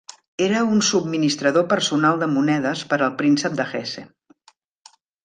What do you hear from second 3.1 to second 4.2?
príncep de Hesse.